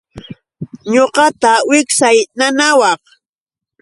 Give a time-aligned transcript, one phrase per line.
[0.93, 3.01] Ñuqata wiksay nanawaq.